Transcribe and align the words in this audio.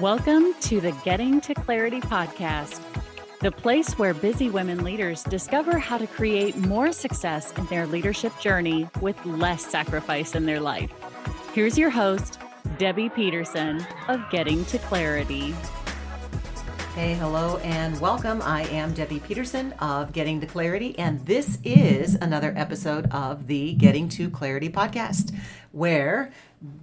Welcome 0.00 0.52
to 0.60 0.78
the 0.78 0.92
Getting 1.06 1.40
to 1.40 1.54
Clarity 1.54 2.02
podcast, 2.02 2.82
the 3.40 3.50
place 3.50 3.98
where 3.98 4.12
busy 4.12 4.50
women 4.50 4.84
leaders 4.84 5.22
discover 5.22 5.78
how 5.78 5.96
to 5.96 6.06
create 6.06 6.54
more 6.54 6.92
success 6.92 7.50
in 7.52 7.64
their 7.68 7.86
leadership 7.86 8.38
journey 8.38 8.86
with 9.00 9.16
less 9.24 9.64
sacrifice 9.64 10.34
in 10.34 10.44
their 10.44 10.60
life. 10.60 10.90
Here's 11.54 11.78
your 11.78 11.88
host, 11.88 12.38
Debbie 12.76 13.08
Peterson 13.08 13.86
of 14.08 14.20
Getting 14.30 14.66
to 14.66 14.78
Clarity. 14.80 15.54
Hey, 16.96 17.12
hello, 17.12 17.58
and 17.58 18.00
welcome. 18.00 18.40
I 18.40 18.62
am 18.68 18.94
Debbie 18.94 19.20
Peterson 19.20 19.74
of 19.74 20.14
Getting 20.14 20.40
to 20.40 20.46
Clarity, 20.46 20.98
and 20.98 21.20
this 21.26 21.58
is 21.62 22.14
another 22.14 22.54
episode 22.56 23.12
of 23.12 23.48
the 23.48 23.74
Getting 23.74 24.08
to 24.08 24.30
Clarity 24.30 24.70
podcast, 24.70 25.34
where 25.72 26.32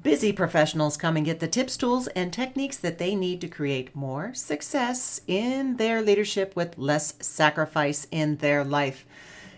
busy 0.03 0.31
professionals 0.31 0.97
come 0.97 1.17
and 1.17 1.25
get 1.25 1.39
the 1.39 1.47
tips, 1.47 1.75
tools, 1.75 2.05
and 2.09 2.31
techniques 2.31 2.77
that 2.77 2.99
they 2.99 3.15
need 3.15 3.41
to 3.41 3.47
create 3.47 3.95
more 3.95 4.35
success 4.35 5.19
in 5.25 5.77
their 5.77 5.99
leadership 5.99 6.55
with 6.55 6.77
less 6.77 7.15
sacrifice 7.19 8.05
in 8.11 8.37
their 8.37 8.63
life. 8.63 9.07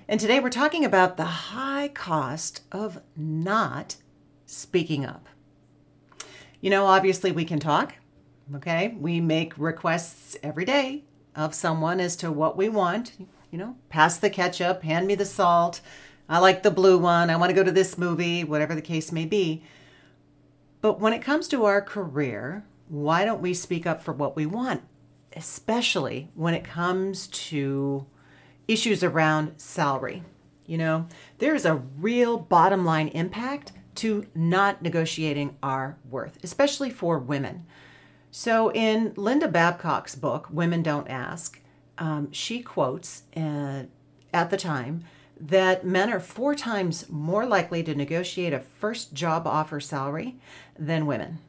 And 0.07 0.21
today 0.21 0.39
we're 0.39 0.49
talking 0.49 0.85
about 0.85 1.17
the 1.17 1.25
high 1.25 1.89
cost 1.89 2.61
of 2.71 3.01
not 3.17 3.97
speaking 4.45 5.05
up. 5.05 5.27
You 6.61 6.69
know, 6.69 6.85
obviously, 6.85 7.33
we 7.33 7.43
can 7.43 7.59
talk, 7.59 7.95
okay? 8.53 8.95
We 8.99 9.21
make 9.21 9.57
requests 9.57 10.37
every 10.43 10.65
day 10.65 11.03
of 11.35 11.55
someone 11.55 11.99
as 11.99 12.15
to 12.17 12.31
what 12.31 12.57
we 12.57 12.69
want. 12.69 13.13
You 13.51 13.57
know, 13.57 13.75
pass 13.89 14.17
the 14.17 14.29
ketchup, 14.29 14.83
hand 14.83 15.07
me 15.07 15.15
the 15.15 15.25
salt. 15.25 15.81
I 16.27 16.39
like 16.39 16.63
the 16.63 16.71
blue 16.71 16.97
one. 16.97 17.29
I 17.29 17.35
want 17.35 17.49
to 17.49 17.55
go 17.55 17.63
to 17.63 17.71
this 17.71 17.97
movie, 17.97 18.43
whatever 18.43 18.75
the 18.75 18.81
case 18.81 19.11
may 19.11 19.25
be. 19.25 19.63
But 20.81 20.99
when 20.99 21.13
it 21.13 21.21
comes 21.21 21.47
to 21.49 21.65
our 21.65 21.81
career, 21.81 22.65
why 22.87 23.25
don't 23.25 23.41
we 23.41 23.53
speak 23.53 23.87
up 23.87 24.03
for 24.03 24.11
what 24.11 24.35
we 24.35 24.45
want, 24.45 24.83
especially 25.35 26.29
when 26.35 26.53
it 26.53 26.63
comes 26.63 27.27
to 27.27 28.05
issues 28.67 29.03
around 29.03 29.53
salary? 29.57 30.23
You 30.67 30.77
know, 30.77 31.07
there's 31.37 31.65
a 31.65 31.75
real 31.75 32.37
bottom 32.37 32.85
line 32.85 33.07
impact 33.09 33.71
to 33.95 34.25
not 34.35 34.81
negotiating 34.81 35.57
our 35.63 35.97
worth, 36.09 36.37
especially 36.43 36.89
for 36.89 37.17
women. 37.19 37.65
So, 38.37 38.69
in 38.73 39.13
Linda 39.15 39.47
Babcock's 39.47 40.13
book, 40.13 40.49
Women 40.51 40.83
Don't 40.83 41.07
Ask, 41.07 41.61
um, 41.97 42.29
she 42.33 42.61
quotes 42.61 43.23
uh, 43.33 43.83
at 44.33 44.49
the 44.49 44.57
time 44.57 45.05
that 45.39 45.85
men 45.85 46.11
are 46.11 46.19
four 46.19 46.53
times 46.53 47.09
more 47.09 47.45
likely 47.45 47.81
to 47.83 47.95
negotiate 47.95 48.51
a 48.51 48.59
first 48.59 49.13
job 49.13 49.47
offer 49.47 49.79
salary 49.79 50.35
than 50.77 51.05
women. 51.05 51.39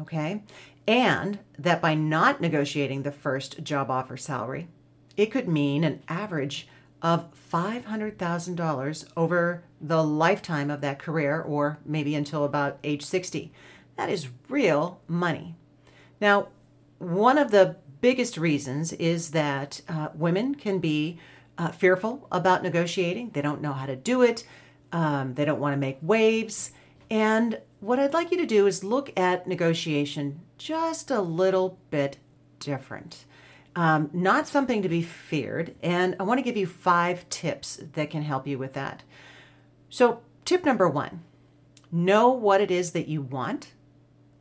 Okay. 0.00 0.44
And 0.86 1.40
that 1.58 1.82
by 1.82 1.94
not 1.94 2.40
negotiating 2.40 3.02
the 3.02 3.10
first 3.10 3.64
job 3.64 3.90
offer 3.90 4.16
salary, 4.16 4.68
it 5.16 5.32
could 5.32 5.48
mean 5.48 5.82
an 5.82 6.00
average 6.08 6.68
of 7.02 7.26
$500,000 7.52 9.08
over 9.16 9.64
the 9.80 10.04
lifetime 10.04 10.70
of 10.70 10.80
that 10.80 11.00
career, 11.00 11.40
or 11.40 11.80
maybe 11.84 12.14
until 12.14 12.44
about 12.44 12.78
age 12.84 13.04
60. 13.04 13.52
That 13.96 14.10
is 14.10 14.28
real 14.48 15.00
money. 15.08 15.56
Now, 16.20 16.48
one 16.98 17.38
of 17.38 17.50
the 17.50 17.76
biggest 18.00 18.36
reasons 18.36 18.92
is 18.94 19.30
that 19.32 19.80
uh, 19.88 20.08
women 20.14 20.54
can 20.54 20.78
be 20.78 21.18
uh, 21.58 21.68
fearful 21.68 22.26
about 22.30 22.62
negotiating. 22.62 23.30
They 23.30 23.42
don't 23.42 23.60
know 23.60 23.72
how 23.72 23.86
to 23.86 23.96
do 23.96 24.22
it. 24.22 24.44
Um, 24.92 25.34
they 25.34 25.44
don't 25.44 25.60
want 25.60 25.72
to 25.74 25.78
make 25.78 25.98
waves. 26.02 26.72
And 27.10 27.60
what 27.80 27.98
I'd 27.98 28.14
like 28.14 28.30
you 28.30 28.38
to 28.38 28.46
do 28.46 28.66
is 28.66 28.82
look 28.84 29.12
at 29.18 29.46
negotiation 29.46 30.40
just 30.58 31.10
a 31.10 31.20
little 31.20 31.78
bit 31.90 32.18
different. 32.60 33.24
Um, 33.74 34.10
not 34.12 34.48
something 34.48 34.82
to 34.82 34.88
be 34.88 35.02
feared. 35.02 35.74
And 35.82 36.16
I 36.18 36.22
want 36.22 36.38
to 36.38 36.44
give 36.44 36.56
you 36.56 36.66
five 36.66 37.28
tips 37.28 37.80
that 37.92 38.10
can 38.10 38.22
help 38.22 38.46
you 38.46 38.58
with 38.58 38.72
that. 38.72 39.02
So, 39.90 40.20
tip 40.44 40.64
number 40.64 40.88
one 40.88 41.22
know 41.92 42.30
what 42.30 42.60
it 42.60 42.70
is 42.70 42.90
that 42.92 43.08
you 43.08 43.22
want 43.22 43.72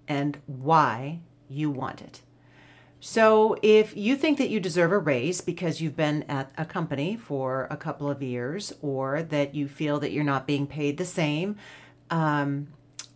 and 0.07 0.37
why 0.47 1.19
you 1.55 1.71
want 1.71 2.01
it. 2.01 2.21
So, 2.99 3.55
if 3.61 3.95
you 3.95 4.15
think 4.15 4.37
that 4.39 4.49
you 4.49 4.59
deserve 4.59 4.91
a 4.91 4.97
raise 4.97 5.39
because 5.39 5.79
you've 5.79 5.95
been 5.95 6.23
at 6.23 6.51
a 6.57 6.65
company 6.65 7.15
for 7.15 7.67
a 7.69 7.77
couple 7.77 8.09
of 8.09 8.23
years, 8.23 8.73
or 8.81 9.21
that 9.21 9.53
you 9.53 9.67
feel 9.67 9.99
that 9.99 10.11
you're 10.11 10.23
not 10.23 10.47
being 10.47 10.65
paid 10.65 10.97
the 10.97 11.05
same, 11.05 11.55
um, 12.09 12.67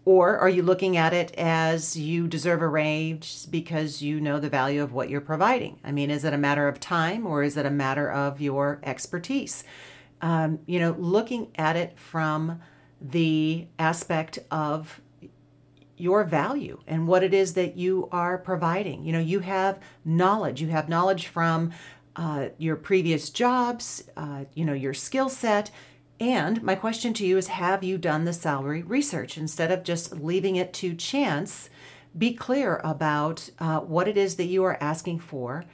or 0.06 0.38
are 0.38 0.50
you 0.50 0.62
looking 0.62 0.96
at 0.96 1.14
it 1.14 1.34
as 1.38 1.98
you 1.98 2.28
deserve 2.28 2.62
a 2.62 2.68
raise 2.68 3.46
because 3.46 4.02
you 4.02 4.20
know 4.20 4.40
the 4.40 4.50
value 4.50 4.82
of 4.82 4.94
what 4.94 5.10
you're 5.10 5.22
providing? 5.22 5.80
I 5.84 5.92
mean, 5.92 6.10
is 6.10 6.24
it 6.24 6.34
a 6.34 6.38
matter 6.38 6.68
of 6.68 6.80
time 6.80 7.26
or 7.26 7.44
is 7.44 7.58
it 7.58 7.66
a 7.66 7.72
matter 7.72 8.12
of 8.12 8.40
your 8.40 8.80
expertise? 8.84 9.64
Um, 10.22 10.60
you 10.66 10.80
know, 10.80 10.96
looking 10.98 11.52
at 11.56 11.76
it 11.76 11.98
from 11.98 12.60
the 13.02 13.68
aspect 13.78 14.40
of 14.52 15.02
your 16.00 16.24
value 16.24 16.80
and 16.88 17.08
what 17.08 17.24
it 17.24 17.34
is 17.34 17.54
that 17.54 17.78
you 17.78 18.08
are 18.12 18.38
providing. 18.38 19.04
You 19.04 19.14
know, 19.14 19.20
you 19.20 19.40
have 19.40 19.80
knowledge, 20.06 20.62
you 20.62 20.70
have 20.70 20.90
knowledge 20.90 21.28
from 21.28 21.72
uh, 22.16 22.50
your 22.58 22.76
previous 22.76 23.30
jobs, 23.30 24.04
uh, 24.18 24.46
you 24.54 24.66
know, 24.66 24.74
your 24.74 24.94
skill 24.94 25.30
set. 25.30 25.72
And 26.20 26.62
my 26.62 26.76
question 26.76 27.14
to 27.14 27.26
you 27.26 27.38
is 27.38 27.48
Have 27.48 27.84
you 27.84 27.98
done 27.98 28.26
the 28.26 28.34
salary 28.34 28.84
research 28.84 29.38
instead 29.38 29.72
of 29.72 29.84
just 29.84 30.20
leaving 30.20 30.56
it 30.56 30.74
to 30.76 30.96
chance? 30.96 31.70
Be 32.18 32.34
clear 32.34 32.82
about 32.84 33.50
uh, 33.60 33.80
what 33.80 34.08
it 34.08 34.18
is 34.18 34.36
that 34.36 34.46
you 34.46 34.64
are 34.64 34.82
asking 34.82 35.20
for 35.20 35.66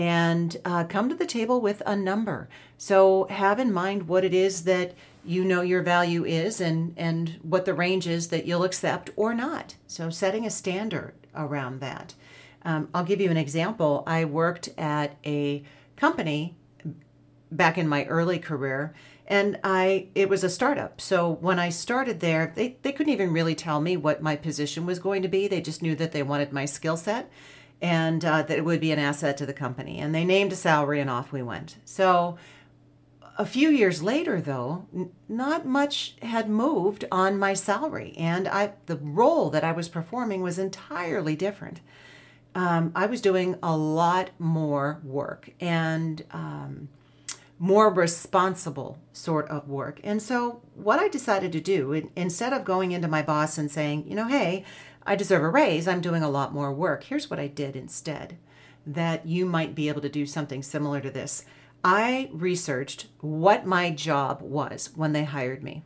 and 0.00 0.56
uh, 0.64 0.82
come 0.84 1.10
to 1.10 1.14
the 1.14 1.26
table 1.26 1.60
with 1.60 1.82
a 1.84 1.94
number. 1.94 2.48
So 2.78 3.26
have 3.28 3.58
in 3.58 3.70
mind 3.70 4.08
what 4.08 4.24
it 4.24 4.32
is 4.32 4.64
that 4.64 4.94
you 5.26 5.44
know 5.44 5.60
your 5.60 5.82
value 5.82 6.24
is 6.24 6.58
and 6.58 6.94
and 6.96 7.38
what 7.42 7.66
the 7.66 7.74
range 7.74 8.06
is 8.06 8.28
that 8.28 8.46
you'll 8.46 8.64
accept 8.64 9.10
or 9.14 9.34
not. 9.34 9.74
So 9.86 10.08
setting 10.08 10.46
a 10.46 10.50
standard 10.50 11.12
around 11.34 11.80
that. 11.80 12.14
Um, 12.62 12.88
i'll 12.94 13.04
give 13.04 13.20
you 13.20 13.30
an 13.30 13.36
example. 13.36 14.02
I 14.06 14.24
worked 14.24 14.70
at 14.78 15.18
a 15.26 15.62
company 15.96 16.56
back 17.52 17.76
in 17.76 17.86
my 17.86 18.06
early 18.06 18.38
career 18.38 18.94
and 19.26 19.58
i 19.62 20.06
it 20.14 20.30
was 20.30 20.42
a 20.42 20.48
startup. 20.48 21.02
So 21.02 21.30
when 21.30 21.58
i 21.58 21.68
started 21.68 22.20
there 22.20 22.54
they, 22.56 22.78
they 22.80 22.92
couldn't 22.92 23.12
even 23.12 23.34
really 23.34 23.54
tell 23.54 23.82
me 23.82 23.98
what 23.98 24.22
my 24.22 24.34
position 24.34 24.86
was 24.86 24.98
going 24.98 25.20
to 25.20 25.28
be. 25.28 25.46
They 25.46 25.60
just 25.60 25.82
knew 25.82 25.94
that 25.96 26.12
they 26.12 26.22
wanted 26.22 26.54
my 26.54 26.64
skill 26.64 26.96
set 26.96 27.30
and 27.82 28.24
uh, 28.24 28.42
that 28.42 28.58
it 28.58 28.64
would 28.64 28.80
be 28.80 28.92
an 28.92 28.98
asset 28.98 29.36
to 29.38 29.46
the 29.46 29.52
company. 29.52 29.98
And 29.98 30.14
they 30.14 30.24
named 30.24 30.52
a 30.52 30.56
salary 30.56 31.00
and 31.00 31.10
off 31.10 31.32
we 31.32 31.42
went. 31.42 31.76
So 31.84 32.36
a 33.38 33.46
few 33.46 33.70
years 33.70 34.02
later, 34.02 34.40
though, 34.40 34.86
n- 34.94 35.10
not 35.28 35.64
much 35.64 36.16
had 36.22 36.50
moved 36.50 37.04
on 37.10 37.38
my 37.38 37.54
salary, 37.54 38.14
and 38.18 38.46
I 38.46 38.72
the 38.86 38.96
role 38.96 39.50
that 39.50 39.64
I 39.64 39.72
was 39.72 39.88
performing 39.88 40.42
was 40.42 40.58
entirely 40.58 41.36
different. 41.36 41.80
Um, 42.54 42.92
I 42.94 43.06
was 43.06 43.20
doing 43.20 43.56
a 43.62 43.76
lot 43.76 44.30
more 44.38 45.00
work. 45.04 45.50
And 45.60 46.24
um, 46.32 46.88
more 47.62 47.92
responsible 47.92 48.98
sort 49.12 49.46
of 49.50 49.68
work. 49.68 50.00
And 50.02 50.22
so, 50.22 50.62
what 50.74 50.98
I 50.98 51.08
decided 51.08 51.52
to 51.52 51.60
do, 51.60 52.10
instead 52.16 52.54
of 52.54 52.64
going 52.64 52.92
into 52.92 53.06
my 53.06 53.20
boss 53.20 53.58
and 53.58 53.70
saying, 53.70 54.08
you 54.08 54.16
know, 54.16 54.28
hey, 54.28 54.64
I 55.04 55.14
deserve 55.14 55.42
a 55.42 55.48
raise, 55.50 55.86
I'm 55.86 56.00
doing 56.00 56.22
a 56.22 56.30
lot 56.30 56.54
more 56.54 56.72
work, 56.72 57.04
here's 57.04 57.28
what 57.28 57.38
I 57.38 57.46
did 57.46 57.76
instead 57.76 58.38
that 58.86 59.26
you 59.26 59.44
might 59.44 59.74
be 59.74 59.88
able 59.88 60.00
to 60.00 60.08
do 60.08 60.24
something 60.24 60.62
similar 60.62 61.02
to 61.02 61.10
this. 61.10 61.44
I 61.84 62.30
researched 62.32 63.08
what 63.20 63.66
my 63.66 63.90
job 63.90 64.40
was 64.40 64.90
when 64.94 65.12
they 65.12 65.24
hired 65.24 65.62
me. 65.62 65.84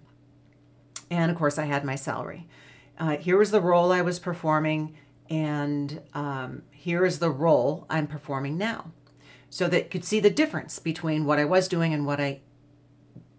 And 1.10 1.28
of 1.28 1.36
course, 1.36 1.58
I 1.58 1.64
had 1.64 1.84
my 1.84 1.96
salary. 1.96 2.46
Uh, 2.96 3.16
here 3.16 3.36
was 3.36 3.50
the 3.50 3.60
role 3.60 3.90
I 3.90 4.00
was 4.02 4.20
performing, 4.20 4.94
and 5.28 6.02
um, 6.14 6.62
here 6.70 7.04
is 7.04 7.18
the 7.18 7.30
role 7.30 7.84
I'm 7.90 8.06
performing 8.06 8.56
now. 8.56 8.92
So 9.54 9.68
that 9.68 9.88
could 9.88 10.04
see 10.04 10.18
the 10.18 10.30
difference 10.30 10.80
between 10.80 11.26
what 11.26 11.38
I 11.38 11.44
was 11.44 11.68
doing 11.68 11.94
and 11.94 12.04
what 12.04 12.20
I 12.20 12.40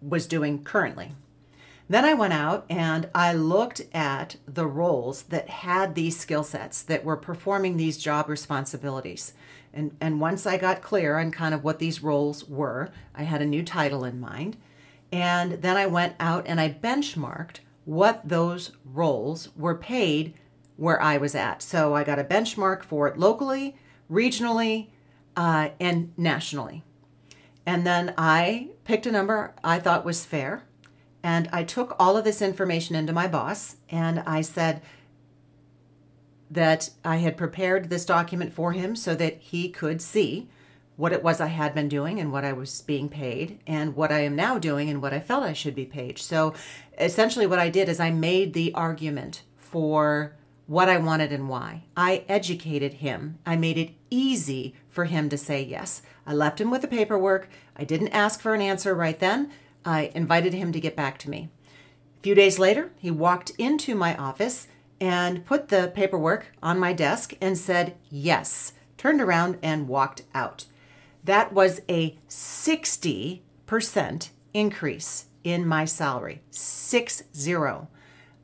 was 0.00 0.26
doing 0.26 0.64
currently. 0.64 1.12
Then 1.90 2.06
I 2.06 2.14
went 2.14 2.32
out 2.32 2.64
and 2.70 3.10
I 3.14 3.34
looked 3.34 3.82
at 3.92 4.36
the 4.48 4.66
roles 4.66 5.24
that 5.24 5.50
had 5.50 5.94
these 5.94 6.18
skill 6.18 6.42
sets 6.42 6.82
that 6.84 7.04
were 7.04 7.18
performing 7.18 7.76
these 7.76 7.98
job 7.98 8.30
responsibilities. 8.30 9.34
And, 9.74 9.94
and 10.00 10.18
once 10.18 10.46
I 10.46 10.56
got 10.56 10.80
clear 10.80 11.18
on 11.18 11.32
kind 11.32 11.52
of 11.52 11.62
what 11.62 11.80
these 11.80 12.02
roles 12.02 12.48
were, 12.48 12.88
I 13.14 13.24
had 13.24 13.42
a 13.42 13.46
new 13.46 13.62
title 13.62 14.02
in 14.02 14.18
mind. 14.18 14.56
And 15.12 15.60
then 15.60 15.76
I 15.76 15.84
went 15.84 16.14
out 16.18 16.46
and 16.46 16.58
I 16.58 16.70
benchmarked 16.70 17.58
what 17.84 18.26
those 18.26 18.72
roles 18.86 19.50
were 19.54 19.74
paid 19.74 20.32
where 20.76 21.00
I 21.02 21.18
was 21.18 21.34
at. 21.34 21.60
So 21.60 21.94
I 21.94 22.04
got 22.04 22.18
a 22.18 22.24
benchmark 22.24 22.84
for 22.84 23.06
it 23.06 23.18
locally, 23.18 23.76
regionally, 24.10 24.88
uh, 25.36 25.70
and 25.78 26.12
nationally. 26.16 26.82
And 27.64 27.86
then 27.86 28.14
I 28.16 28.70
picked 28.84 29.06
a 29.06 29.12
number 29.12 29.54
I 29.62 29.78
thought 29.78 30.04
was 30.04 30.24
fair. 30.24 30.64
And 31.22 31.48
I 31.52 31.64
took 31.64 31.96
all 31.98 32.16
of 32.16 32.24
this 32.24 32.40
information 32.40 32.94
into 32.94 33.12
my 33.12 33.26
boss 33.26 33.76
and 33.90 34.20
I 34.20 34.42
said, 34.42 34.80
that 36.50 36.90
I 37.04 37.16
had 37.16 37.36
prepared 37.36 37.90
this 37.90 38.04
document 38.04 38.52
for 38.52 38.72
him 38.72 38.94
so 38.96 39.14
that 39.14 39.38
he 39.38 39.68
could 39.68 40.00
see 40.00 40.48
what 40.96 41.12
it 41.12 41.22
was 41.22 41.40
I 41.40 41.48
had 41.48 41.74
been 41.74 41.88
doing 41.88 42.18
and 42.18 42.32
what 42.32 42.44
I 42.44 42.52
was 42.52 42.80
being 42.80 43.08
paid 43.08 43.60
and 43.66 43.94
what 43.94 44.10
I 44.10 44.20
am 44.20 44.34
now 44.34 44.58
doing 44.58 44.88
and 44.88 45.02
what 45.02 45.12
I 45.12 45.20
felt 45.20 45.42
I 45.42 45.52
should 45.52 45.74
be 45.74 45.84
paid. 45.84 46.18
So 46.18 46.54
essentially, 46.98 47.46
what 47.46 47.58
I 47.58 47.68
did 47.68 47.88
is 47.88 48.00
I 48.00 48.10
made 48.10 48.54
the 48.54 48.72
argument 48.74 49.42
for 49.56 50.34
what 50.66 50.88
I 50.88 50.98
wanted 50.98 51.32
and 51.32 51.48
why. 51.48 51.84
I 51.96 52.24
educated 52.28 52.94
him. 52.94 53.38
I 53.46 53.56
made 53.56 53.78
it 53.78 53.94
easy 54.10 54.74
for 54.88 55.04
him 55.04 55.28
to 55.28 55.38
say 55.38 55.62
yes. 55.62 56.02
I 56.26 56.34
left 56.34 56.60
him 56.60 56.70
with 56.70 56.82
the 56.82 56.88
paperwork. 56.88 57.48
I 57.76 57.84
didn't 57.84 58.08
ask 58.08 58.40
for 58.40 58.54
an 58.54 58.60
answer 58.60 58.94
right 58.94 59.18
then. 59.18 59.50
I 59.84 60.10
invited 60.14 60.54
him 60.54 60.72
to 60.72 60.80
get 60.80 60.96
back 60.96 61.18
to 61.18 61.30
me. 61.30 61.48
A 62.18 62.22
few 62.22 62.34
days 62.34 62.58
later, 62.58 62.90
he 62.98 63.10
walked 63.10 63.52
into 63.58 63.94
my 63.94 64.16
office 64.16 64.66
and 65.00 65.44
put 65.44 65.68
the 65.68 65.92
paperwork 65.94 66.46
on 66.62 66.78
my 66.78 66.92
desk 66.92 67.34
and 67.40 67.56
said 67.56 67.94
yes, 68.10 68.72
turned 68.96 69.20
around 69.20 69.58
and 69.62 69.86
walked 69.86 70.22
out. 70.34 70.64
That 71.22 71.52
was 71.52 71.82
a 71.88 72.18
60% 72.28 74.30
increase 74.54 75.26
in 75.44 75.66
my 75.66 75.84
salary. 75.84 76.42
Six 76.50 77.22
zero. 77.34 77.88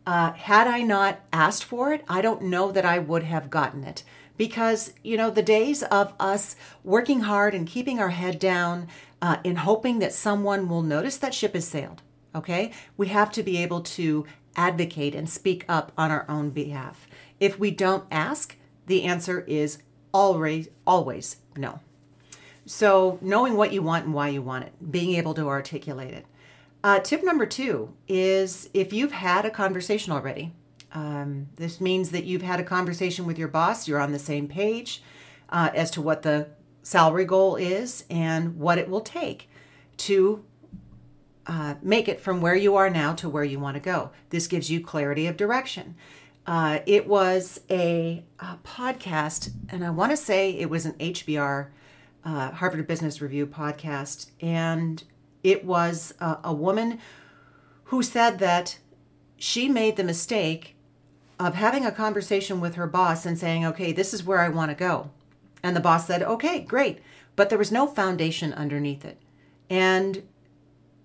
Uh, 0.06 0.32
had 0.32 0.66
I 0.66 0.82
not 0.82 1.20
asked 1.32 1.64
for 1.64 1.92
it, 1.92 2.04
I 2.08 2.22
don't 2.22 2.42
know 2.42 2.72
that 2.72 2.84
I 2.84 2.98
would 2.98 3.22
have 3.22 3.50
gotten 3.50 3.84
it. 3.84 4.02
Because, 4.36 4.94
you 5.04 5.16
know, 5.16 5.30
the 5.30 5.42
days 5.42 5.82
of 5.84 6.14
us 6.18 6.56
working 6.82 7.20
hard 7.20 7.54
and 7.54 7.66
keeping 7.66 8.00
our 8.00 8.10
head 8.10 8.38
down 8.38 8.88
uh, 9.20 9.36
in 9.44 9.56
hoping 9.56 10.00
that 10.00 10.12
someone 10.12 10.68
will 10.68 10.82
notice 10.82 11.16
that 11.18 11.34
ship 11.34 11.54
has 11.54 11.68
sailed, 11.68 12.02
okay? 12.34 12.72
We 12.96 13.08
have 13.08 13.30
to 13.32 13.42
be 13.42 13.58
able 13.58 13.82
to 13.82 14.26
advocate 14.56 15.14
and 15.14 15.28
speak 15.28 15.64
up 15.68 15.92
on 15.96 16.10
our 16.10 16.26
own 16.28 16.50
behalf. 16.50 17.06
If 17.38 17.58
we 17.58 17.70
don't 17.70 18.04
ask, 18.10 18.56
the 18.86 19.04
answer 19.04 19.42
is 19.46 19.78
always, 20.12 20.68
always 20.86 21.36
no. 21.56 21.80
So, 22.66 23.18
knowing 23.20 23.56
what 23.56 23.72
you 23.72 23.82
want 23.82 24.06
and 24.06 24.14
why 24.14 24.28
you 24.28 24.42
want 24.42 24.64
it, 24.64 24.72
being 24.90 25.14
able 25.14 25.34
to 25.34 25.48
articulate 25.48 26.14
it. 26.14 26.26
Uh, 26.84 26.98
tip 26.98 27.22
number 27.22 27.46
two 27.46 27.94
is 28.08 28.68
if 28.74 28.92
you've 28.92 29.12
had 29.12 29.44
a 29.44 29.50
conversation 29.50 30.12
already, 30.12 30.52
um, 30.92 31.48
this 31.56 31.80
means 31.80 32.10
that 32.10 32.24
you've 32.24 32.42
had 32.42 32.60
a 32.60 32.64
conversation 32.64 33.24
with 33.24 33.38
your 33.38 33.48
boss, 33.48 33.86
you're 33.86 34.00
on 34.00 34.12
the 34.12 34.18
same 34.18 34.48
page 34.48 35.02
uh, 35.48 35.70
as 35.74 35.90
to 35.92 36.02
what 36.02 36.22
the 36.22 36.48
salary 36.82 37.24
goal 37.24 37.56
is 37.56 38.04
and 38.10 38.58
what 38.58 38.78
it 38.78 38.88
will 38.88 39.00
take 39.00 39.48
to 39.96 40.44
uh, 41.46 41.74
make 41.82 42.08
it 42.08 42.20
from 42.20 42.40
where 42.40 42.54
you 42.54 42.76
are 42.76 42.90
now 42.90 43.12
to 43.14 43.28
where 43.28 43.44
you 43.44 43.58
want 43.58 43.74
to 43.74 43.80
go. 43.80 44.10
This 44.30 44.46
gives 44.46 44.70
you 44.70 44.80
clarity 44.80 45.26
of 45.26 45.36
direction. 45.36 45.94
Uh, 46.46 46.80
it 46.86 47.06
was 47.06 47.60
a, 47.70 48.24
a, 48.40 48.58
podcast, 48.64 49.50
and 49.68 49.84
I 49.84 49.90
want 49.90 50.10
to 50.10 50.16
say 50.16 50.50
it 50.50 50.68
was 50.68 50.86
an 50.86 50.94
HBR, 50.94 51.68
uh, 52.24 52.50
Harvard 52.50 52.86
Business 52.88 53.20
Review 53.20 53.46
podcast, 53.46 54.30
and 54.40 55.04
it 55.42 55.64
was 55.64 56.14
a, 56.20 56.52
woman 56.52 56.98
who 57.84 58.02
said 58.02 58.38
that 58.38 58.78
she 59.36 59.68
made 59.68 59.96
the 59.96 60.04
mistake 60.04 60.76
of 61.38 61.54
having 61.54 61.84
a 61.84 61.92
conversation 61.92 62.60
with 62.60 62.76
her 62.76 62.86
boss 62.86 63.26
and 63.26 63.38
saying, 63.38 63.64
okay, 63.66 63.92
this 63.92 64.14
is 64.14 64.24
where 64.24 64.40
I 64.40 64.48
want 64.48 64.70
to 64.70 64.76
go. 64.76 65.10
And 65.62 65.74
the 65.74 65.80
boss 65.80 66.06
said, 66.06 66.22
okay, 66.22 66.60
great. 66.60 67.00
But 67.34 67.48
there 67.48 67.58
was 67.58 67.72
no 67.72 67.86
foundation 67.86 68.52
underneath 68.52 69.04
it. 69.04 69.20
And 69.68 70.22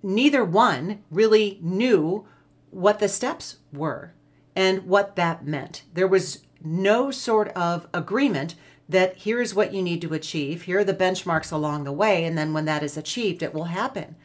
neither 0.04 0.44
one 0.44 1.04
really 1.10 1.60
knew 1.62 2.28
what 2.70 3.00
the 3.00 3.08
steps 3.08 3.58
were 3.74 4.14
and 4.56 4.84
what 4.86 5.16
that 5.16 5.46
meant. 5.46 5.84
There 5.94 6.08
was 6.08 6.46
no 6.64 7.12
sort 7.12 7.50
of 7.50 7.88
agreement 7.94 8.56
that 8.90 9.18
here 9.18 9.42
is 9.42 9.54
what 9.54 9.74
you 9.74 9.82
need 9.82 10.02
to 10.02 10.14
achieve, 10.14 10.64
here 10.64 10.80
are 10.80 10.84
the 10.84 10.94
benchmarks 10.94 11.52
along 11.52 11.84
the 11.84 11.92
way, 11.92 12.24
and 12.24 12.38
then 12.38 12.54
when 12.54 12.66
that 12.66 12.84
is 12.84 12.96
achieved, 12.96 13.44
it 13.44 13.54
will 13.54 13.66
happen. 13.66 14.16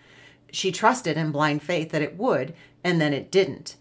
She 0.52 0.70
trusted 0.70 1.16
in 1.16 1.32
blind 1.32 1.62
faith 1.62 1.90
that 1.90 2.02
it 2.02 2.16
would, 2.16 2.54
and 2.84 3.00
then 3.00 3.12
it 3.12 3.32
didn't. 3.32 3.76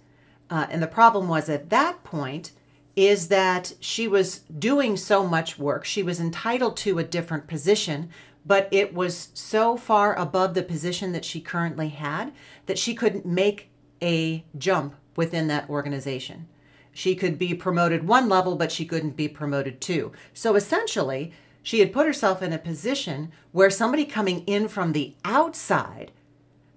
Uh, 0.49 0.65
and 0.71 0.81
the 0.81 0.87
problem 0.87 1.27
was 1.27 1.49
at 1.49 1.69
that 1.69 2.03
point 2.03 2.51
is 2.95 3.27
that 3.27 3.73
she 3.79 4.07
was 4.07 4.39
doing 4.39 4.97
so 4.97 5.25
much 5.25 5.59
work. 5.59 5.85
She 5.85 6.01
was 6.01 6.19
entitled 6.19 6.77
to 6.77 6.97
a 6.97 7.03
different 7.03 7.47
position, 7.47 8.09
but 8.45 8.67
it 8.71 8.93
was 8.93 9.29
so 9.33 9.77
far 9.77 10.15
above 10.15 10.53
the 10.53 10.63
position 10.63 11.11
that 11.11 11.25
she 11.25 11.39
currently 11.41 11.89
had 11.89 12.33
that 12.65 12.79
she 12.79 12.95
couldn't 12.95 13.25
make 13.25 13.69
a 14.01 14.43
jump 14.57 14.95
within 15.15 15.47
that 15.47 15.69
organization. 15.69 16.47
She 16.93 17.15
could 17.15 17.37
be 17.37 17.53
promoted 17.53 18.07
one 18.07 18.27
level, 18.27 18.55
but 18.55 18.71
she 18.71 18.85
couldn't 18.85 19.15
be 19.15 19.27
promoted 19.27 19.79
two. 19.79 20.11
So 20.33 20.55
essentially, 20.55 21.31
she 21.63 21.79
had 21.79 21.93
put 21.93 22.07
herself 22.07 22.41
in 22.41 22.51
a 22.51 22.57
position 22.57 23.31
where 23.51 23.69
somebody 23.69 24.05
coming 24.05 24.43
in 24.45 24.67
from 24.67 24.91
the 24.91 25.15
outside 25.23 26.11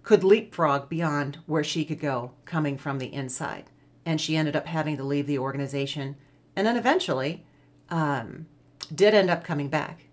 could 0.04 0.22
leapfrog 0.22 0.88
beyond 0.88 1.38
where 1.46 1.64
she 1.64 1.84
could 1.84 1.98
go 1.98 2.32
coming 2.44 2.78
from 2.78 2.98
the 2.98 3.12
inside. 3.12 3.64
And 4.06 4.20
she 4.20 4.36
ended 4.36 4.54
up 4.54 4.66
having 4.66 4.96
to 4.98 5.02
leave 5.02 5.26
the 5.26 5.38
organization 5.38 6.16
and 6.54 6.66
then 6.66 6.76
eventually 6.76 7.44
um, 7.90 8.46
did 8.94 9.14
end 9.14 9.30
up 9.30 9.44
coming 9.44 9.68
back 9.68 10.04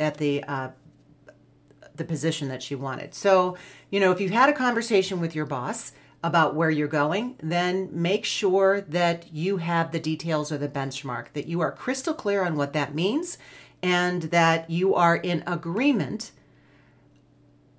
at 0.00 0.16
the 0.16 0.42
uh, 0.44 0.70
the 1.94 2.04
position 2.04 2.48
that 2.48 2.62
she 2.62 2.74
wanted. 2.74 3.12
So, 3.14 3.56
you 3.90 3.98
know, 3.98 4.12
if 4.12 4.20
you've 4.20 4.30
had 4.30 4.48
a 4.48 4.52
conversation 4.52 5.20
with 5.20 5.34
your 5.34 5.46
boss 5.46 5.92
about 6.22 6.54
where 6.54 6.70
you're 6.70 6.88
going, 6.88 7.36
then 7.42 7.88
make 7.92 8.24
sure 8.24 8.80
that 8.82 9.32
you 9.32 9.56
have 9.58 9.90
the 9.90 10.00
details 10.00 10.50
or 10.50 10.58
the 10.58 10.68
benchmark, 10.68 11.32
that 11.32 11.46
you 11.46 11.60
are 11.60 11.72
crystal 11.72 12.14
clear 12.14 12.44
on 12.44 12.56
what 12.56 12.72
that 12.72 12.94
means, 12.94 13.36
and 13.82 14.22
that 14.22 14.70
you 14.70 14.94
are 14.94 15.16
in 15.16 15.42
agreement 15.46 16.30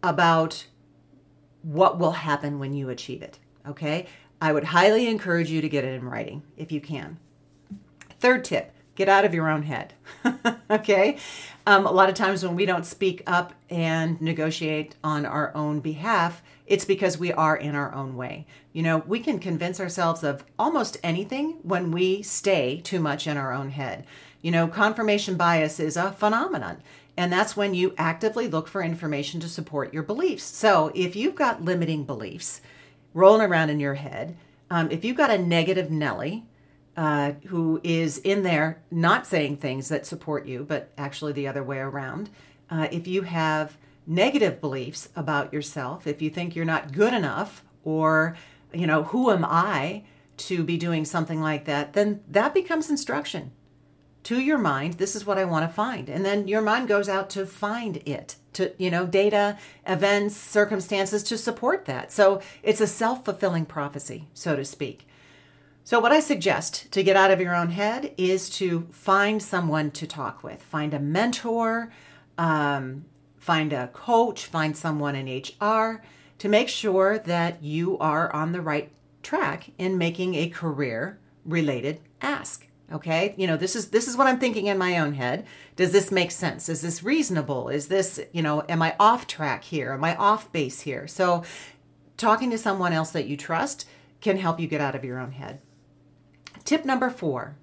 about 0.03 0.65
what 1.69 1.99
will 1.99 2.11
happen 2.11 2.57
when 2.57 2.73
you 2.73 2.89
achieve 2.89 3.21
it. 3.21 3.37
Okay? 3.67 4.07
I 4.41 4.51
would 4.51 4.63
highly 4.65 5.07
encourage 5.07 5.49
you 5.49 5.61
to 5.61 5.69
get 5.69 5.83
it 5.83 5.93
in 5.93 6.05
writing 6.05 6.41
if 6.57 6.71
you 6.71 6.81
can. 6.81 7.19
Third 8.19 8.43
tip 8.43 8.73
get 8.95 9.07
out 9.07 9.23
of 9.23 9.33
your 9.33 9.49
own 9.49 9.63
head. 9.63 9.93
okay? 10.69 11.17
Um, 11.65 11.85
a 11.85 11.91
lot 11.91 12.09
of 12.09 12.15
times 12.15 12.43
when 12.43 12.57
we 12.57 12.65
don't 12.65 12.85
speak 12.85 13.23
up 13.25 13.53
and 13.69 14.19
negotiate 14.19 14.95
on 15.05 15.25
our 15.25 15.55
own 15.55 15.79
behalf, 15.79 16.41
it's 16.67 16.83
because 16.83 17.17
we 17.17 17.31
are 17.31 17.55
in 17.55 17.75
our 17.75 17.95
own 17.95 18.17
way. 18.17 18.45
You 18.73 18.83
know, 18.83 18.97
we 19.07 19.21
can 19.21 19.39
convince 19.39 19.79
ourselves 19.79 20.21
of 20.21 20.43
almost 20.59 20.97
anything 21.01 21.59
when 21.63 21.91
we 21.91 22.21
stay 22.23 22.81
too 22.83 22.99
much 22.99 23.25
in 23.25 23.37
our 23.37 23.53
own 23.53 23.69
head. 23.69 24.05
You 24.41 24.51
know, 24.51 24.67
confirmation 24.67 25.37
bias 25.37 25.79
is 25.79 25.95
a 25.95 26.11
phenomenon. 26.11 26.81
And 27.19 27.33
that's 27.33 27.57
when 27.57 27.73
you 27.73 27.93
actively 27.97 28.47
look 28.47 28.69
for 28.69 28.81
information 28.81 29.41
to 29.41 29.49
support 29.49 29.93
your 29.93 30.03
beliefs. 30.03 30.45
So 30.45 30.89
if 30.95 31.17
you've 31.17 31.35
got 31.35 31.61
limiting 31.61 32.05
beliefs 32.05 32.61
rolling 33.13 33.41
around 33.41 33.69
in 33.69 33.81
your 33.81 33.95
head, 33.95 34.37
um, 34.69 34.89
if 34.89 35.03
you've 35.03 35.17
got 35.17 35.29
a 35.29 35.37
negative 35.37 35.91
Nelly 35.91 36.45
uh, 36.95 37.33
who 37.47 37.81
is 37.83 38.19
in 38.19 38.43
there 38.43 38.81
not 38.89 39.27
saying 39.27 39.57
things 39.57 39.89
that 39.89 40.05
support 40.05 40.45
you, 40.45 40.63
but 40.63 40.93
actually 40.97 41.33
the 41.33 41.45
other 41.45 41.61
way 41.61 41.79
around, 41.79 42.29
uh, 42.69 42.87
if 42.89 43.05
you 43.05 43.23
have 43.23 43.75
negative 44.07 44.61
beliefs 44.61 45.09
about 45.13 45.51
yourself, 45.51 46.07
if 46.07 46.21
you 46.21 46.29
think 46.29 46.55
you're 46.55 46.63
not 46.63 46.93
good 46.93 47.13
enough, 47.13 47.65
or, 47.83 48.37
you 48.73 48.87
know, 48.87 49.03
who 49.03 49.29
am 49.29 49.43
I 49.43 50.03
to 50.37 50.63
be 50.63 50.77
doing 50.77 51.03
something 51.03 51.41
like 51.41 51.65
that, 51.65 51.91
then 51.91 52.21
that 52.29 52.53
becomes 52.53 52.89
instruction 52.89 53.51
to 54.23 54.39
your 54.39 54.57
mind 54.57 54.95
this 54.95 55.15
is 55.15 55.25
what 55.25 55.37
i 55.37 55.45
want 55.45 55.67
to 55.67 55.73
find. 55.73 56.09
And 56.09 56.25
then 56.25 56.47
your 56.47 56.61
mind 56.61 56.87
goes 56.87 57.09
out 57.09 57.29
to 57.31 57.45
find 57.45 57.97
it 58.05 58.35
to 58.53 58.73
you 58.77 58.91
know 58.91 59.05
data 59.05 59.57
events 59.85 60.35
circumstances 60.35 61.23
to 61.23 61.37
support 61.37 61.85
that. 61.85 62.11
So 62.11 62.41
it's 62.63 62.81
a 62.81 62.87
self-fulfilling 62.87 63.65
prophecy 63.65 64.27
so 64.33 64.55
to 64.55 64.65
speak. 64.65 65.07
So 65.83 65.99
what 65.99 66.11
i 66.11 66.19
suggest 66.19 66.91
to 66.91 67.03
get 67.03 67.15
out 67.15 67.31
of 67.31 67.41
your 67.41 67.55
own 67.55 67.69
head 67.69 68.13
is 68.17 68.49
to 68.51 68.87
find 68.91 69.41
someone 69.41 69.91
to 69.91 70.07
talk 70.07 70.43
with. 70.43 70.61
Find 70.61 70.93
a 70.93 70.99
mentor 70.99 71.91
um, 72.37 73.05
find 73.37 73.73
a 73.73 73.87
coach 73.87 74.45
find 74.45 74.75
someone 74.75 75.15
in 75.15 75.27
hr 75.59 76.01
to 76.37 76.47
make 76.47 76.69
sure 76.69 77.17
that 77.19 77.61
you 77.61 77.97
are 77.97 78.33
on 78.33 78.51
the 78.51 78.61
right 78.61 78.91
track 79.23 79.71
in 79.77 79.97
making 79.97 80.35
a 80.35 80.49
career 80.49 81.19
related 81.45 81.99
ask 82.21 82.68
okay? 82.91 83.33
You 83.37 83.47
know 83.47 83.57
this 83.57 83.75
is 83.75 83.89
this 83.89 84.07
is 84.07 84.17
what 84.17 84.27
i'm 84.27 84.39
thinking 84.39 84.67
in 84.67 84.77
my 84.77 84.97
own 84.97 85.13
head. 85.13 85.45
Does 85.75 85.91
this 85.91 86.11
make 86.11 86.31
sense? 86.31 86.69
Is 86.69 86.81
this 86.81 87.03
reasonable? 87.03 87.69
Is 87.69 87.87
this 87.87 88.19
you 88.31 88.41
know 88.41 88.63
am 88.69 88.81
i 88.81 88.95
off 88.99 89.27
track 89.27 89.63
here? 89.63 89.93
Am 89.93 90.03
i 90.03 90.15
off 90.15 90.51
base 90.51 90.81
here? 90.81 91.07
So 91.07 91.43
talking 92.17 92.49
to 92.51 92.57
someone 92.57 92.93
else 92.93 93.11
that 93.11 93.27
you 93.27 93.37
trust 93.37 93.87
can 94.21 94.37
help 94.37 94.59
you 94.59 94.67
get 94.67 94.81
out 94.81 94.95
of 94.95 95.05
your 95.05 95.19
own 95.19 95.31
head. 95.31 95.61
Tip 96.65 96.85
number 96.85 97.09
4 97.09 97.55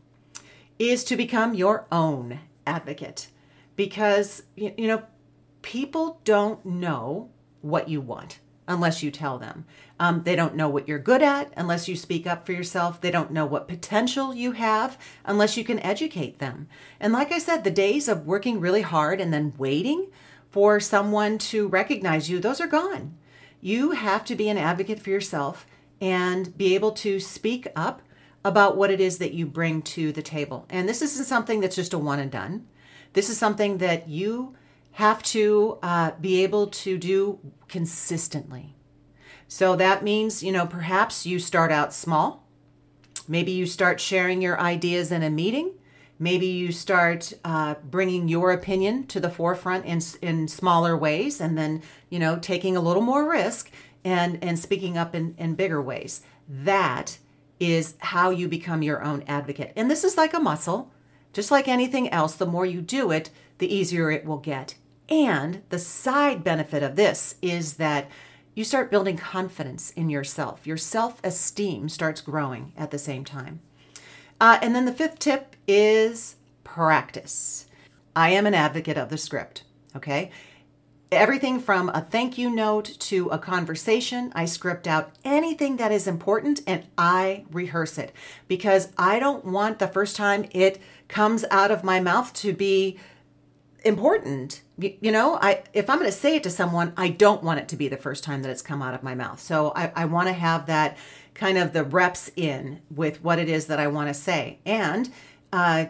is 0.78 1.04
to 1.04 1.16
become 1.16 1.54
your 1.54 1.86
own 1.92 2.40
advocate 2.66 3.28
because 3.76 4.42
you 4.56 4.86
know 4.86 5.02
people 5.62 6.20
don't 6.24 6.64
know 6.64 7.30
what 7.60 7.88
you 7.88 8.00
want 8.00 8.40
unless 8.68 9.02
you 9.02 9.10
tell 9.10 9.38
them. 9.38 9.64
Um, 9.98 10.22
they 10.24 10.36
don't 10.36 10.56
know 10.56 10.68
what 10.68 10.88
you're 10.88 10.98
good 10.98 11.22
at 11.22 11.52
unless 11.56 11.88
you 11.88 11.96
speak 11.96 12.26
up 12.26 12.44
for 12.44 12.52
yourself. 12.52 13.00
They 13.00 13.10
don't 13.10 13.30
know 13.30 13.46
what 13.46 13.68
potential 13.68 14.34
you 14.34 14.52
have 14.52 14.98
unless 15.24 15.56
you 15.56 15.64
can 15.64 15.80
educate 15.80 16.38
them. 16.38 16.68
And 17.00 17.12
like 17.12 17.32
I 17.32 17.38
said, 17.38 17.64
the 17.64 17.70
days 17.70 18.08
of 18.08 18.26
working 18.26 18.60
really 18.60 18.82
hard 18.82 19.20
and 19.20 19.32
then 19.32 19.54
waiting 19.56 20.08
for 20.50 20.80
someone 20.80 21.38
to 21.38 21.68
recognize 21.68 22.28
you, 22.28 22.38
those 22.38 22.60
are 22.60 22.66
gone. 22.66 23.16
You 23.60 23.92
have 23.92 24.24
to 24.26 24.36
be 24.36 24.48
an 24.48 24.58
advocate 24.58 25.00
for 25.00 25.10
yourself 25.10 25.66
and 26.00 26.56
be 26.56 26.74
able 26.74 26.92
to 26.92 27.18
speak 27.20 27.66
up 27.74 28.02
about 28.44 28.76
what 28.76 28.90
it 28.90 29.00
is 29.00 29.18
that 29.18 29.34
you 29.34 29.46
bring 29.46 29.82
to 29.82 30.12
the 30.12 30.22
table. 30.22 30.66
And 30.70 30.88
this 30.88 31.02
isn't 31.02 31.26
something 31.26 31.60
that's 31.60 31.74
just 31.76 31.92
a 31.92 31.98
one 31.98 32.20
and 32.20 32.30
done. 32.30 32.66
This 33.14 33.28
is 33.30 33.38
something 33.38 33.78
that 33.78 34.08
you 34.08 34.54
have 34.96 35.22
to 35.22 35.78
uh, 35.82 36.10
be 36.22 36.42
able 36.42 36.68
to 36.68 36.96
do 36.96 37.38
consistently. 37.68 38.74
So 39.46 39.76
that 39.76 40.02
means, 40.02 40.42
you 40.42 40.50
know, 40.50 40.66
perhaps 40.66 41.26
you 41.26 41.38
start 41.38 41.70
out 41.70 41.92
small. 41.92 42.48
Maybe 43.28 43.52
you 43.52 43.66
start 43.66 44.00
sharing 44.00 44.40
your 44.40 44.58
ideas 44.58 45.12
in 45.12 45.22
a 45.22 45.28
meeting. 45.28 45.72
Maybe 46.18 46.46
you 46.46 46.72
start 46.72 47.34
uh, 47.44 47.74
bringing 47.84 48.26
your 48.26 48.52
opinion 48.52 49.06
to 49.08 49.20
the 49.20 49.28
forefront 49.28 49.84
in, 49.84 50.00
in 50.22 50.48
smaller 50.48 50.96
ways 50.96 51.42
and 51.42 51.58
then, 51.58 51.82
you 52.08 52.18
know, 52.18 52.38
taking 52.38 52.74
a 52.74 52.80
little 52.80 53.02
more 53.02 53.30
risk 53.30 53.70
and, 54.02 54.42
and 54.42 54.58
speaking 54.58 54.96
up 54.96 55.14
in, 55.14 55.34
in 55.36 55.56
bigger 55.56 55.82
ways. 55.82 56.22
That 56.48 57.18
is 57.60 57.96
how 57.98 58.30
you 58.30 58.48
become 58.48 58.80
your 58.80 59.04
own 59.04 59.24
advocate. 59.28 59.74
And 59.76 59.90
this 59.90 60.04
is 60.04 60.16
like 60.16 60.32
a 60.32 60.40
muscle. 60.40 60.90
Just 61.34 61.50
like 61.50 61.68
anything 61.68 62.08
else, 62.08 62.34
the 62.34 62.46
more 62.46 62.64
you 62.64 62.80
do 62.80 63.10
it, 63.10 63.28
the 63.58 63.70
easier 63.72 64.10
it 64.10 64.24
will 64.24 64.38
get. 64.38 64.74
And 65.08 65.62
the 65.68 65.78
side 65.78 66.42
benefit 66.42 66.82
of 66.82 66.96
this 66.96 67.36
is 67.40 67.74
that 67.74 68.08
you 68.54 68.64
start 68.64 68.90
building 68.90 69.16
confidence 69.16 69.90
in 69.90 70.08
yourself. 70.08 70.66
Your 70.66 70.78
self 70.78 71.20
esteem 71.22 71.88
starts 71.88 72.20
growing 72.20 72.72
at 72.76 72.90
the 72.90 72.98
same 72.98 73.24
time. 73.24 73.60
Uh, 74.40 74.58
and 74.62 74.74
then 74.74 74.84
the 74.84 74.92
fifth 74.92 75.18
tip 75.18 75.56
is 75.68 76.36
practice. 76.64 77.66
I 78.14 78.30
am 78.30 78.46
an 78.46 78.54
advocate 78.54 78.96
of 78.96 79.10
the 79.10 79.18
script, 79.18 79.62
okay? 79.94 80.30
Everything 81.12 81.60
from 81.60 81.88
a 81.90 82.00
thank 82.00 82.36
you 82.36 82.50
note 82.50 82.96
to 82.98 83.28
a 83.28 83.38
conversation, 83.38 84.32
I 84.34 84.46
script 84.46 84.88
out 84.88 85.12
anything 85.24 85.76
that 85.76 85.92
is 85.92 86.08
important 86.08 86.62
and 86.66 86.84
I 86.98 87.44
rehearse 87.52 87.96
it 87.96 88.12
because 88.48 88.88
I 88.98 89.20
don't 89.20 89.44
want 89.44 89.78
the 89.78 89.86
first 89.86 90.16
time 90.16 90.46
it 90.50 90.80
comes 91.06 91.44
out 91.50 91.70
of 91.70 91.84
my 91.84 92.00
mouth 92.00 92.32
to 92.34 92.52
be 92.52 92.98
important. 93.86 94.62
You, 94.78 94.94
you 95.00 95.10
know 95.10 95.38
i 95.40 95.62
if 95.72 95.88
i'm 95.88 95.98
going 95.98 96.10
to 96.10 96.16
say 96.16 96.36
it 96.36 96.42
to 96.42 96.50
someone 96.50 96.92
i 96.98 97.08
don't 97.08 97.42
want 97.42 97.60
it 97.60 97.68
to 97.68 97.76
be 97.76 97.88
the 97.88 97.96
first 97.96 98.22
time 98.22 98.42
that 98.42 98.50
it's 98.50 98.60
come 98.60 98.82
out 98.82 98.92
of 98.92 99.02
my 99.02 99.14
mouth. 99.14 99.40
So 99.40 99.72
i, 99.74 99.90
I 99.96 100.04
want 100.04 100.28
to 100.28 100.34
have 100.34 100.66
that 100.66 100.98
kind 101.32 101.56
of 101.56 101.72
the 101.72 101.84
reps 101.84 102.30
in 102.36 102.80
with 102.94 103.22
what 103.24 103.38
it 103.38 103.48
is 103.48 103.66
that 103.68 103.80
i 103.80 103.86
want 103.86 104.08
to 104.08 104.14
say. 104.14 104.58
And 104.66 105.10
uh, 105.52 105.86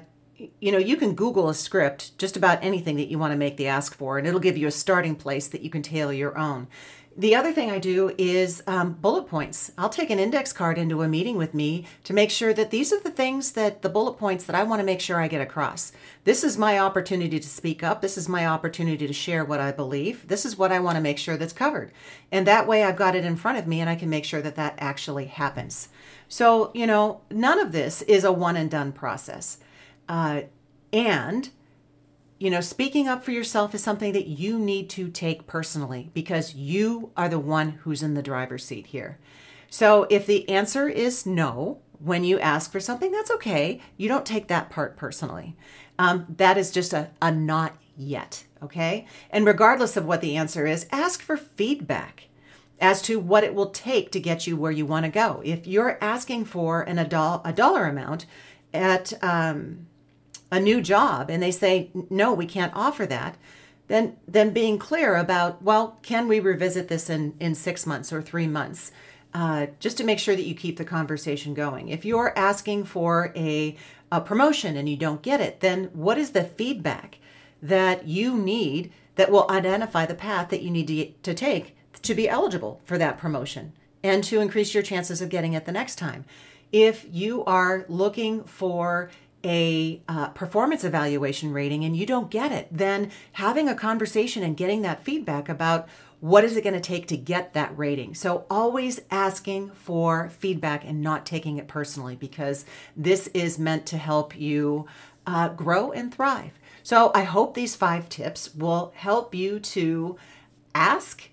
you 0.61 0.71
know 0.71 0.79
you 0.79 0.97
can 0.97 1.15
google 1.15 1.49
a 1.49 1.55
script 1.55 2.17
just 2.19 2.37
about 2.37 2.63
anything 2.63 2.97
that 2.97 3.09
you 3.09 3.19
want 3.19 3.33
to 3.33 3.39
make 3.39 3.57
the 3.57 3.67
ask 3.67 3.97
for 3.97 4.19
and 4.19 4.27
it'll 4.27 4.39
give 4.41 4.59
you 4.59 4.67
a 4.67 4.73
starting 4.73 5.17
place 5.17 5.49
that 5.49 5.63
you 5.63 5.71
can 5.71 5.83
tailor 5.83 6.13
your 6.13 6.37
own 6.37 6.69
the 7.19 7.35
other 7.35 7.51
thing 7.51 7.71
I 7.71 7.79
do 7.79 8.15
is 8.19 8.63
um, 8.67 8.93
bullet 8.93 9.27
points. 9.27 9.73
I'll 9.79 9.89
take 9.89 10.11
an 10.11 10.19
index 10.19 10.53
card 10.53 10.77
into 10.77 11.03
a 11.03 11.09
meeting 11.09 11.39
with 11.39 11.55
me 11.55 11.87
to 12.05 12.13
make 12.13 12.31
sure 12.31 12.53
that 12.53 12.71
these 12.71 12.93
are 12.93 13.01
the 13.01 13.11
things 13.11 13.53
that 13.53 13.81
the 13.81 13.89
bullet 13.89 14.19
points 14.19 14.45
that 14.45 14.55
I 14.55 14.65
want 14.65 14.81
to 14.81 14.87
make 14.87 15.01
sure 15.01 15.19
I 15.19 15.27
get 15.27 15.41
across. 15.41 15.93
This 16.25 16.45
is 16.45 16.59
my 16.59 16.79
opportunity 16.79 17.41
to 17.41 17.49
speak 17.49 17.83
up. 17.83 18.03
This 18.03 18.19
is 18.19 18.29
my 18.29 18.47
opportunity 18.47 19.07
to 19.07 19.13
share 19.15 19.47
what 19.47 19.61
I 19.61 19.73
believe. 19.73 20.29
This 20.29 20.45
is 20.45 20.59
what 20.59 20.73
I 20.73 20.79
want 20.79 20.97
to 20.97 21.03
make 21.03 21.17
sure 21.17 21.39
that's 21.39 21.55
covered. 21.55 21.91
And 22.31 22.47
that 22.47 22.67
way 22.67 22.85
I've 22.85 22.97
got 22.97 23.17
it 23.17 23.25
in 23.25 23.37
front 23.37 23.59
of 23.59 23.67
me 23.67 23.81
and 23.81 23.89
I 23.89 23.97
can 23.97 24.11
make 24.11 24.27
sure 24.27 24.43
that 24.43 24.57
that 24.57 24.75
actually 24.77 25.27
happens. 25.27 25.89
So, 26.29 26.71
you 26.75 26.87
know, 26.87 27.23
none 27.31 27.59
of 27.59 27.73
this 27.73 28.03
is 28.03 28.25
a 28.25 28.33
one 28.33 28.57
and 28.57 28.71
done 28.71 28.93
process. 28.93 29.59
Uh, 30.07 30.43
and 30.93 31.49
you 32.39 32.51
know, 32.51 32.61
speaking 32.61 33.09
up 33.09 33.25
for 33.25 33.31
yourself 33.33 33.75
is 33.75 33.83
something 33.83 34.13
that 34.13 34.27
you 34.27 34.59
need 34.59 34.91
to 34.91 35.09
take 35.09 35.47
personally 35.47 36.11
because 36.13 36.55
you 36.55 37.11
are 37.17 37.29
the 37.29 37.39
one 37.39 37.71
who's 37.71 38.03
in 38.03 38.15
the 38.15 38.23
driver's 38.23 38.65
seat 38.65 38.87
here. 38.87 39.19
So 39.71 40.07
if 40.11 40.27
the 40.27 40.49
answer 40.49 40.89
is 40.89 41.27
no 41.27 41.79
when 41.99 42.25
you 42.25 42.39
ask 42.39 42.71
for 42.71 42.81
something, 42.81 43.11
that's 43.11 43.31
okay. 43.31 43.81
You 43.97 44.09
don't 44.09 44.27
take 44.27 44.49
that 44.49 44.69
part 44.69 44.97
personally. 44.97 45.57
Um, 45.99 46.27
that 46.37 46.59
is 46.59 46.71
just 46.71 46.93
a, 46.93 47.11
a 47.23 47.33
not 47.33 47.75
yet, 47.97 48.45
okay? 48.63 49.07
And 49.31 49.47
regardless 49.47 49.97
of 49.97 50.05
what 50.05 50.21
the 50.21 50.37
answer 50.37 50.67
is, 50.67 50.87
ask 50.93 51.23
for 51.23 51.39
feedback 51.39 52.25
as 52.79 53.01
to 53.03 53.19
what 53.19 53.45
it 53.45 53.55
will 53.55 53.71
take 53.71 54.13
to 54.13 54.21
get 54.21 54.47
you 54.47 54.59
where 54.59 54.73
you 54.73 54.85
want 54.85 55.07
to 55.07 55.11
go. 55.11 55.41
If 55.43 55.67
you're 55.67 55.97
asking 56.03 56.45
for 56.45 56.83
an, 56.83 56.99
a, 56.99 57.09
do- 57.09 57.41
a 57.43 57.53
dollar 57.55 57.87
amount 57.87 58.27
at, 58.75 59.15
um, 59.25 59.87
a 60.57 60.61
new 60.61 60.81
job 60.81 61.31
and 61.31 61.43
they 61.43 61.51
say 61.51 61.91
no 62.11 62.33
we 62.33 62.47
can't 62.47 62.75
offer 62.75 63.07
that. 63.07 63.37
Then 63.89 64.17
then 64.27 64.51
being 64.51 64.79
clear 64.79 65.17
about 65.17 65.63
well 65.63 65.99
can 66.03 66.27
we 66.27 66.41
revisit 66.41 66.89
this 66.89 67.09
in 67.09 67.35
in 67.39 67.55
six 67.55 67.87
months 67.87 68.13
or 68.13 68.23
three 68.23 68.49
months? 68.49 68.91
Uh, 69.35 69.67
just 69.81 69.99
to 69.99 70.05
make 70.05 70.19
sure 70.19 70.35
that 70.35 70.47
you 70.47 70.55
keep 70.55 70.79
the 70.79 70.85
conversation 70.85 71.53
going. 71.53 71.91
If 71.91 72.07
you're 72.07 72.37
asking 72.39 72.85
for 72.85 73.33
a, 73.37 73.77
a 74.11 74.21
promotion 74.23 74.79
and 74.79 74.89
you 74.89 74.97
don't 74.97 75.23
get 75.23 75.41
it 75.41 75.61
then 75.61 75.91
what 75.93 76.19
is 76.19 76.31
the 76.31 76.45
feedback 76.45 77.19
that 77.63 78.09
you 78.09 78.37
need 78.37 78.93
that 79.17 79.31
will 79.31 79.51
identify 79.51 80.07
the 80.07 80.15
path 80.15 80.49
that 80.51 80.63
you 80.63 80.71
need 80.71 80.89
to, 80.89 81.13
to 81.23 81.35
take 81.35 81.77
to 82.03 82.15
be 82.15 82.29
eligible 82.29 82.81
for 82.85 82.99
that 82.99 83.19
promotion 83.19 83.73
and 84.03 84.23
to 84.25 84.41
increase 84.41 84.73
your 84.75 84.83
chances 84.83 85.21
of 85.21 85.29
getting 85.29 85.53
it 85.53 85.67
the 85.67 85.73
next 85.73 85.97
time? 85.97 86.25
If 86.73 87.07
you 87.11 87.45
are 87.45 87.85
looking 87.89 88.45
for 88.45 89.11
a 89.45 90.03
uh, 90.09 90.29
performance 90.29 90.83
evaluation 90.85 91.53
rating 91.53 91.85
and 91.85 91.97
you 91.97 92.07
don't 92.07 92.31
get 92.31 92.53
it, 92.53 92.69
then 92.71 93.11
having 93.33 93.69
a 93.69 93.75
conversation 93.75 94.43
and 94.43 94.57
getting 94.57 94.83
that 94.83 95.05
feedback 95.05 95.49
about 95.49 95.89
what 96.21 96.45
is 96.45 96.57
it 96.57 96.65
going 96.65 96.75
to 96.75 96.81
take 96.81 97.07
to 97.07 97.17
get 97.17 97.53
that 97.53 97.77
rating. 97.77 98.15
So 98.15 98.47
always 98.51 99.01
asking 99.11 99.71
for 99.71 100.31
feedback 100.31 100.85
and 100.85 101.03
not 101.03 101.27
taking 101.27 101.59
it 101.59 101.69
personally 101.69 102.17
because 102.17 102.65
this 102.97 103.29
is 103.29 103.59
meant 103.59 103.87
to 103.87 103.99
help 103.99 104.37
you 104.37 104.87
uh, 105.27 105.51
grow 105.51 105.93
and 105.93 106.13
thrive. 106.13 106.53
So 106.83 107.11
I 107.15 107.25
hope 107.25 107.55
these 107.55 107.77
five 107.77 108.09
tips 108.09 108.55
will 108.55 108.93
help 108.97 109.35
you 109.35 109.61
to 109.61 110.17
ask 110.75 111.29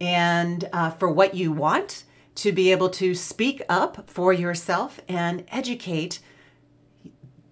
and 0.00 0.68
uh, 0.72 0.90
for 0.90 1.08
what 1.08 1.34
you 1.34 1.52
want 1.52 2.04
to 2.36 2.52
be 2.52 2.72
able 2.72 2.90
to 2.90 3.14
speak 3.14 3.62
up 3.68 4.08
for 4.08 4.32
yourself 4.32 5.00
and 5.08 5.44
educate 5.48 6.20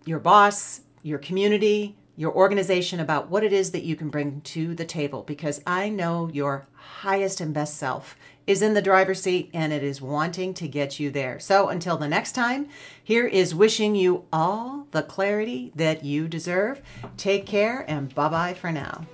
your 0.05 0.19
boss, 0.19 0.81
your 1.03 1.19
community, 1.19 1.97
your 2.17 2.33
organization 2.35 3.01
about 3.01 3.31
what 3.31 3.43
it 3.43 3.53
is 3.53 3.71
that 3.71 3.85
you 3.85 3.97
can 3.97 4.11
bring 4.11 4.41
to 4.43 4.75
the 4.75 4.85
table 4.85 5.23
because 5.23 5.63
I 5.67 5.89
know 5.89 6.31
your 6.33 6.67
highest 6.75 7.41
and 7.41 7.55
best 7.55 7.77
self 7.77 8.17
is 8.47 8.61
in 8.61 8.75
the 8.75 8.83
driver's 8.83 9.23
seat 9.23 9.51
and 9.55 9.73
it 9.73 9.83
is 9.83 10.03
wanting 10.03 10.53
to 10.55 10.69
get 10.69 11.01
you 11.01 11.11
there. 11.11 11.39
So 11.39 11.69
until 11.69 11.97
the 11.97 12.09
next 12.09 12.33
time, 12.33 12.69
here 13.03 13.27
is 13.27 13.55
wishing 13.55 13.95
you 13.95 14.25
all 14.33 14.87
the 14.91 15.03
clarity 15.03 15.73
that 15.75 16.05
you 16.05 16.29
deserve. 16.29 16.83
Take 17.17 17.47
care 17.47 17.85
and 17.89 18.15
bye 18.15 18.29
bye 18.29 18.55
for 18.55 18.73
now. 18.73 19.07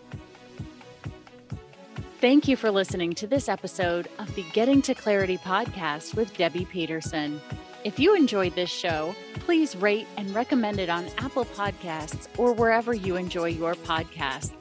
Thank 2.20 2.48
you 2.48 2.56
for 2.56 2.70
listening 2.70 3.12
to 3.14 3.28
this 3.28 3.48
episode 3.48 4.08
of 4.18 4.34
the 4.34 4.42
Getting 4.52 4.82
to 4.82 4.94
Clarity 4.94 5.38
podcast 5.38 6.16
with 6.16 6.36
Debbie 6.36 6.64
Peterson. 6.64 7.40
If 7.84 7.98
you 7.98 8.16
enjoyed 8.16 8.54
this 8.56 8.70
show, 8.70 9.14
please 9.34 9.76
rate 9.76 10.08
and 10.16 10.34
recommend 10.34 10.80
it 10.80 10.88
on 10.88 11.06
Apple 11.18 11.44
Podcasts 11.44 12.26
or 12.36 12.52
wherever 12.52 12.92
you 12.92 13.14
enjoy 13.16 13.50
your 13.50 13.74
podcasts. 13.74 14.54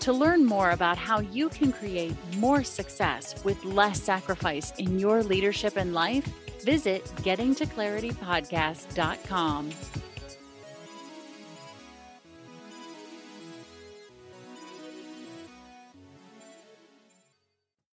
To 0.00 0.12
learn 0.12 0.44
more 0.44 0.72
about 0.72 0.98
how 0.98 1.20
you 1.20 1.48
can 1.48 1.72
create 1.72 2.14
more 2.36 2.62
success 2.62 3.42
with 3.42 3.64
less 3.64 4.02
sacrifice 4.02 4.74
in 4.78 4.98
your 4.98 5.22
leadership 5.22 5.76
and 5.76 5.94
life, 5.94 6.26
visit 6.62 7.06
gettingtoclaritypodcast.com. 7.22 9.70